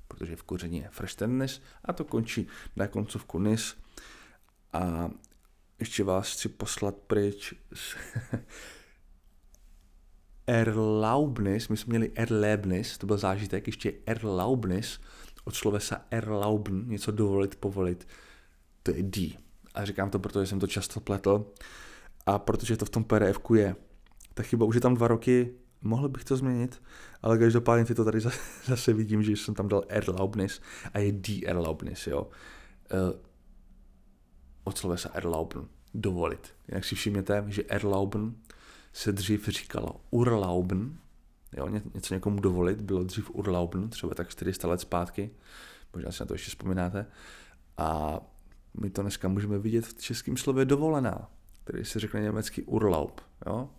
[0.07, 3.75] protože v koření je Verständnis a to končí na koncovku nis.
[4.73, 5.09] A
[5.79, 7.95] ještě vás chci poslat pryč z
[10.47, 14.99] Erlaubnis, my jsme měli Erlebnis, to byl zážitek, ještě Erlaubnis,
[15.47, 18.07] od slovesa erlauben, něco dovolit, povolit,
[18.83, 19.37] to je D.
[19.73, 21.45] A říkám to, protože jsem to často pletl
[22.25, 23.75] a protože to v tom pdf je.
[24.33, 26.81] Ta chyba už je tam dva roky, mohl bych to změnit,
[27.21, 28.19] ale každopádně ty to tady
[28.65, 30.61] zase vidím, že jsem tam dal Erlaubnis
[30.93, 32.23] a je D Erlaubnis, jo.
[32.23, 33.19] Uh,
[34.63, 36.53] od slovesa Erlauben, dovolit.
[36.67, 38.35] Jinak si všimněte, že Erlauben
[38.93, 40.97] se dřív říkalo Urlauben,
[41.53, 45.29] jo, něco někomu dovolit, bylo dřív Urlauben, třeba tak 400 let zpátky,
[45.93, 47.05] možná si na to ještě vzpomínáte.
[47.77, 48.19] A
[48.81, 51.29] my to dneska můžeme vidět v českém slově dovolená,
[51.63, 53.69] který se řekne německy Urlaub, jo.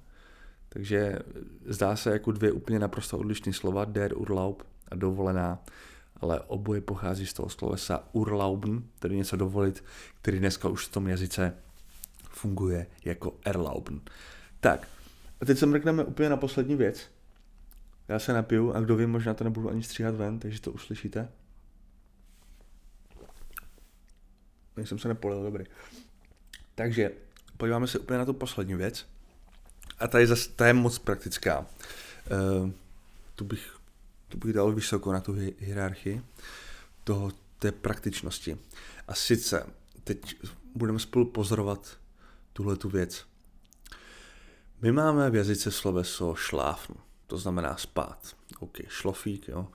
[0.69, 1.19] Takže
[1.67, 5.65] zdá se jako dvě úplně naprosto odlišné slova, der Urlaub a dovolená,
[6.17, 9.85] ale oboje pochází z toho slovesa Urlauben, tedy něco dovolit,
[10.21, 11.55] který dneska už v tom jazyce
[12.31, 14.01] funguje jako Erlauben.
[14.61, 14.89] Tak,
[15.41, 17.18] a teď se mrkneme úplně na poslední věc.
[18.09, 21.29] Já se napiju a kdo ví, možná to nebudu ani stříhat ven, takže to uslyšíte.
[24.85, 25.64] jsem se nepolil, dobrý.
[26.75, 27.11] Takže
[27.57, 29.07] podíváme se úplně na tu poslední věc.
[29.99, 31.59] A ta je, zase, ta je moc praktická.
[31.59, 32.71] Uh,
[33.35, 33.77] tu, bych,
[34.29, 36.23] tu bych dal vysoko na tu hierarchii
[37.05, 38.59] toho, té praktičnosti.
[39.09, 39.66] A sice
[40.05, 40.37] teď
[40.75, 41.99] budeme spolu pozorovat
[42.53, 43.27] tuhle tu věc.
[44.83, 46.92] My máme v jazyce sloveso šláfn,
[47.29, 48.37] to znamená spát.
[48.59, 49.69] OK, šlofík, jo,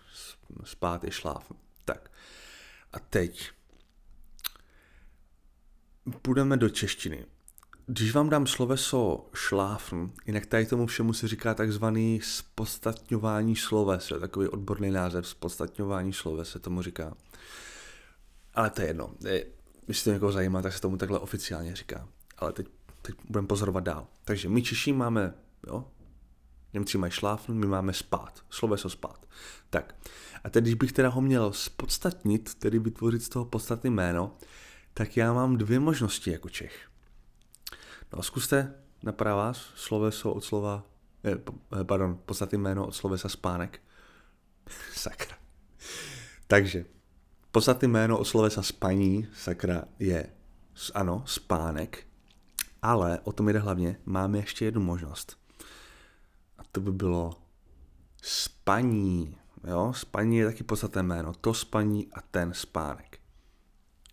[0.63, 1.53] spát je šláfn.
[1.85, 2.11] Tak.
[2.93, 3.51] A teď
[6.21, 7.25] půjdeme do češtiny.
[7.85, 14.19] Když vám dám sloveso šláfn, jinak tady tomu všemu se říká takzvaný spostatňování sloves, je
[14.19, 17.13] takový odborný název, spostatňování sloves se tomu říká.
[18.53, 19.13] Ale to je jedno.
[19.87, 22.07] Jestli to někoho zajímá, tak se tomu takhle oficiálně říká.
[22.37, 22.67] Ale teď,
[23.01, 24.07] teď budeme pozorovat dál.
[24.25, 25.33] Takže my Češi máme,
[25.67, 25.85] jo,
[26.73, 29.25] Němci mají šláfn, my máme spát, sloveso spát.
[29.69, 29.95] Tak,
[30.43, 34.37] a teď, když bych teda ho měl spodstatnit, tedy vytvořit z toho podstatné jméno,
[34.93, 36.89] tak já mám dvě možnosti jako Čech.
[38.13, 40.83] No a zkuste, napadá vás sloveso od slova,
[41.23, 41.37] eh,
[41.81, 43.81] eh pardon, podstatné jméno od slovesa spánek.
[44.93, 45.37] sakra.
[46.47, 46.85] Takže,
[47.51, 50.29] podstatné jméno od slovesa spaní, sakra, je
[50.93, 52.07] ano, spánek,
[52.81, 55.42] ale o tom jde hlavně, máme ještě jednu možnost.
[56.73, 57.31] To by bylo
[58.21, 59.37] spaní.
[59.67, 59.93] Jo?
[59.95, 61.33] Spaní je taky podstatné jméno.
[61.33, 63.19] To spaní a ten spánek.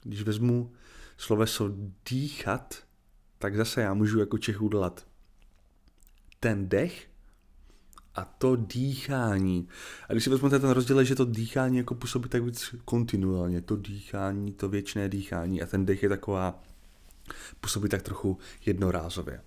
[0.03, 0.73] Když vezmu
[1.17, 1.71] sloveso
[2.11, 2.75] dýchat,
[3.39, 5.07] tak zase já můžu jako Čech udělat
[6.41, 7.11] ten dech
[8.15, 9.69] a to dýchání.
[10.09, 13.77] A když si vezmete ten rozdíl, že to dýchání jako působí tak víc kontinuálně, to
[13.77, 16.63] dýchání, to věčné dýchání a ten dech je taková,
[17.61, 19.43] působí tak trochu jednorázově.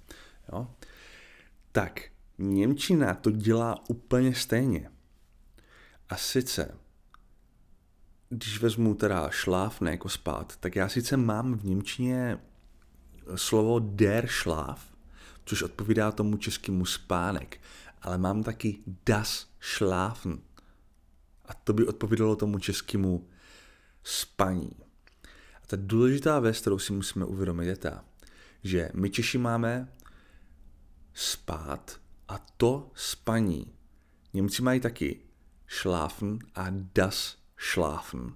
[0.51, 0.67] Jo?
[1.71, 2.01] Tak,
[2.37, 4.91] Němčina to dělá úplně stejně.
[6.09, 6.77] A sice,
[8.29, 12.39] když vezmu teda šláfne jako spát, tak já sice mám v Němčině
[13.35, 14.93] slovo der Schlaf,
[15.45, 17.59] což odpovídá tomu českému spánek.
[18.01, 20.39] Ale mám taky das schlafen.
[21.45, 23.27] A to by odpovídalo tomu českému
[24.03, 24.71] spaní.
[25.55, 28.05] A ta důležitá věc, kterou si musíme uvědomit, je ta,
[28.63, 29.93] že my Češi máme
[31.13, 31.99] spát
[32.33, 33.73] a to spaní.
[34.33, 35.19] Němci mají taky
[35.67, 38.33] schlafen a das schlafen.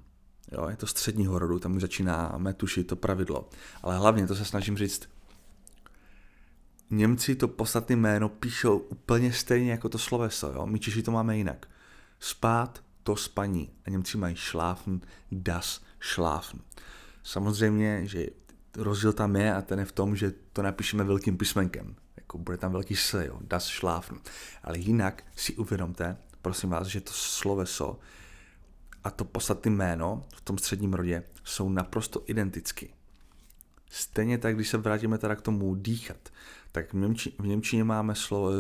[0.52, 3.50] Jo, je to středního rodu, tam už začínáme tušit to pravidlo.
[3.84, 5.10] Ale hlavně to se snažím říct,
[6.90, 10.66] Němci to podstatné jméno píšou úplně stejně jako to sloveso, jo?
[10.66, 11.70] my Češi to máme jinak.
[12.20, 13.70] Spát, to spaní.
[13.86, 16.60] A Němci mají schlafen, das schlafen.
[17.24, 18.28] Samozřejmě, že
[18.78, 21.96] rozdíl tam je a ten je v tom, že to napíšeme velkým písmenkem.
[22.28, 24.18] Jako bude tam velký S, jo, das schlafen.
[24.64, 28.00] Ale jinak si uvědomte, prosím vás, že to sloveso
[29.04, 32.94] a to podstatné jméno v tom středním rodě jsou naprosto identicky.
[33.90, 36.30] Stejně tak, když se vrátíme teda k tomu dýchat,
[36.72, 38.52] tak v, Němči, v Němčině máme slovo,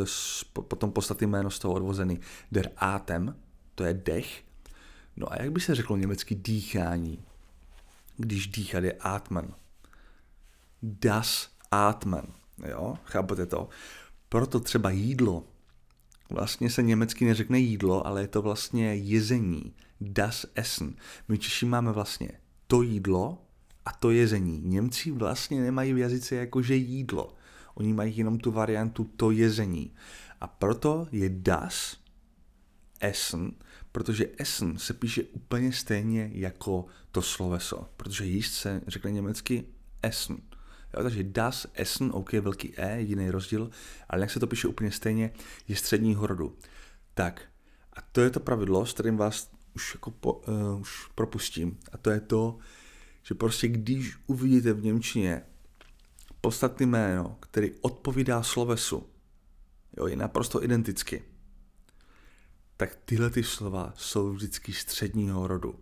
[0.53, 2.19] potom podstatné jméno z toho odvozený
[2.51, 3.35] der Atem,
[3.75, 4.43] to je dech.
[5.15, 7.25] No a jak by se řeklo německy dýchání,
[8.17, 9.53] když dýchat je atmen?
[10.81, 12.27] Das atmen,
[12.65, 13.69] jo, chápete to?
[14.29, 15.43] Proto třeba jídlo,
[16.29, 20.95] vlastně se německy neřekne jídlo, ale je to vlastně jezení, das Essen.
[21.27, 22.29] My Češi máme vlastně
[22.67, 23.41] to jídlo
[23.85, 24.61] a to jezení.
[24.65, 27.35] Němci vlastně nemají v jazyce jakože jídlo.
[27.75, 29.93] Oni mají jenom tu variantu to jezení.
[30.41, 31.97] A proto je das
[32.99, 33.51] Essen,
[33.91, 39.65] protože Essen se píše úplně stejně jako to sloveso, protože jíst se řekne německy
[40.03, 40.37] Essen.
[40.97, 43.69] Jo, takže das Essen, OK, velký E, jediný rozdíl,
[44.09, 45.31] ale jak se to píše úplně stejně,
[45.67, 46.57] je středního rodu.
[47.13, 47.41] Tak,
[47.93, 51.79] a to je to pravidlo, s kterým vás už, jako po, uh, už propustím.
[51.91, 52.57] A to je to,
[53.23, 55.41] že prostě když uvidíte v Němčině
[56.41, 59.09] podstatný jméno, který odpovídá slovesu,
[59.97, 61.23] jo, je naprosto identicky,
[62.77, 65.79] tak tyhle ty slova jsou vždycky středního rodu.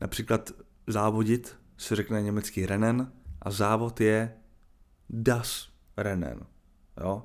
[0.00, 0.50] Například
[0.86, 4.34] závodit se řekne německý Rennen a závod je
[5.10, 6.46] das Rennen.
[7.00, 7.22] Jo?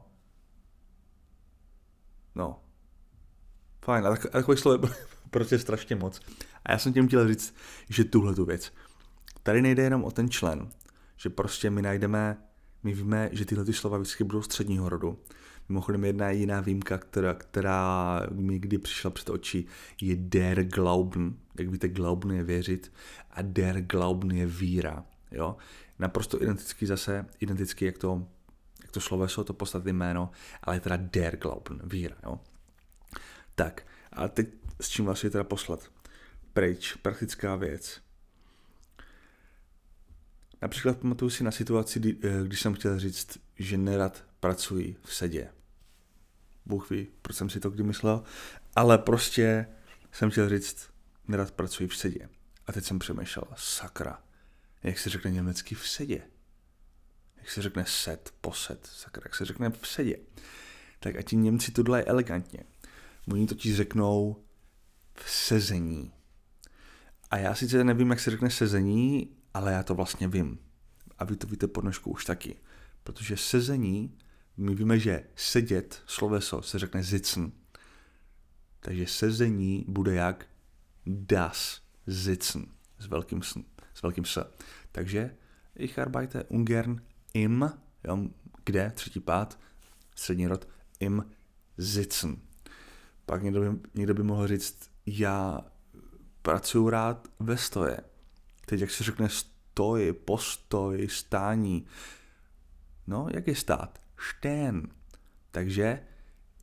[2.36, 2.64] No.
[3.86, 4.90] Fajn, a takových slov je
[5.30, 6.22] prostě strašně moc.
[6.66, 7.56] A já jsem tím chtěl říct,
[7.90, 8.74] že tuhle tu věc.
[9.44, 10.70] Tady nejde jenom o ten člen,
[11.18, 12.38] že prostě my najdeme,
[12.84, 15.20] my víme, že tyhle ty slova vždycky budou středního rodu.
[15.70, 19.66] Mimochodem jedna jiná výjimka, která, která mi kdy přišla před oči,
[20.02, 21.36] je der Glauben.
[21.60, 22.94] Jak víte, Glauben je věřit
[23.32, 25.06] a der Glauben je víra.
[25.32, 25.58] Jo?
[26.00, 28.28] Naprosto identický zase, identický jak to,
[28.82, 30.32] jak to sloveso, to podstatné jméno,
[30.64, 32.16] ale je teda der Glauben, víra.
[32.24, 32.40] Jo?
[33.56, 34.48] Tak, a teď
[34.82, 35.92] s čím vás je teda poslat?
[36.54, 38.02] Pryč, praktická věc.
[40.62, 45.50] Například pamatuju si na situaci, eh, když jsem chtěl říct, že nerad pracuji v sedě.
[46.66, 48.24] Bůh ví, proč jsem si to kdy myslel,
[48.76, 49.68] ale prostě
[50.12, 50.90] jsem chtěl říct,
[51.28, 52.30] nerad pracuji v sedě.
[52.68, 54.24] A teď jsem přemýšlel, sakra,
[54.88, 56.22] jak se řekne německy v sedě?
[57.36, 60.18] Jak se řekne set, poset, sakra, jak se řekne v sedě?
[61.00, 62.60] Tak a ti Němci to dělají elegantně.
[63.32, 64.44] Oni totiž řeknou
[65.14, 66.12] v sezení.
[67.32, 70.60] A já sice nevím, jak se řekne sezení, ale já to vlastně vím.
[71.18, 72.56] A vy to víte po dnešku už taky.
[73.04, 74.18] Protože sezení
[74.58, 77.52] my víme, že sedět, sloveso, se řekne sitzen.
[78.80, 80.46] Takže sezení bude jak
[81.06, 82.66] das sitzen
[83.00, 83.58] s velkým, s,
[83.98, 84.48] s velkým s.
[84.92, 85.36] Takže
[85.76, 87.02] ich arbeite ungern
[87.34, 87.72] im,
[88.04, 88.28] jo,
[88.66, 89.60] kde, třetí pát,
[90.16, 90.68] střední rod,
[91.00, 91.26] im
[91.80, 92.38] sitzen.
[93.26, 95.62] Pak někdo by, někdo by mohl říct, já
[96.42, 97.98] pracuji rád ve stoje.
[98.66, 101.86] Teď jak se řekne stoj, postoj, stání.
[103.08, 104.08] No, jak je stát?
[104.18, 104.90] stehen.
[105.52, 106.00] Takže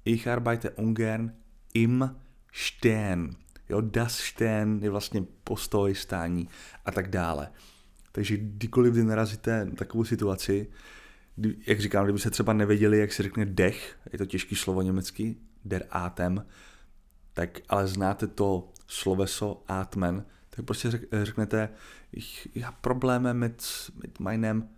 [0.04, 1.32] ich arbeite ungern
[1.74, 2.16] im
[2.52, 3.36] stehen.
[3.68, 6.48] Jo, das stehen je vlastně postoj, stání
[6.85, 7.50] a tak dále.
[8.12, 10.70] Takže kdykoliv vy narazíte na takovou situaci,
[11.37, 14.83] kdy, jak říkám, kdyby se třeba nevěděli, jak se řekne dech, je to těžký slovo
[14.83, 16.46] německy, der Atem,
[17.33, 21.69] tak ale znáte to sloveso Atmen, tak prostě řek, řeknete,
[22.12, 23.62] ich, já problémy mit,
[24.02, 24.69] mit meinem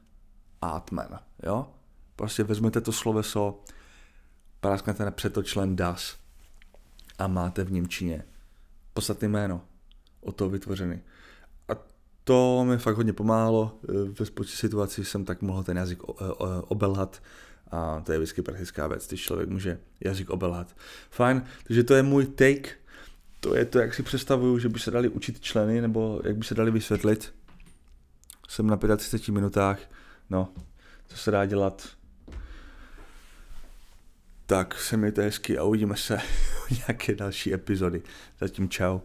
[0.63, 1.75] Atmen, jo?
[2.17, 3.65] Prostě vezmete to sloveso,
[4.61, 6.17] prásknete před to člen DAS
[7.19, 8.25] a máte v Němčině
[8.97, 9.61] podstatné jméno
[10.21, 11.01] o to vytvořený.
[11.69, 11.73] A
[12.25, 13.79] to mi fakt hodně pomáhalo.
[14.19, 16.03] Ve spoustě situací jsem tak mohl ten jazyk
[16.69, 17.23] obelhat
[17.71, 20.77] a to je vždycky praktická věc, když člověk může jazyk obelhat.
[21.11, 22.71] Fajn, takže to je můj take,
[23.41, 26.45] to je to, jak si představuju, že by se dali učit členy, nebo jak by
[26.45, 27.35] se dali vysvětlit.
[28.49, 29.79] Jsem na 35 minutách,
[30.31, 30.49] no,
[31.07, 31.89] co se dá dělat,
[34.47, 36.17] Tak se mějte hezky a uvidíme se
[36.69, 38.03] v nějaké další epizody.
[38.41, 39.01] Zatím čau.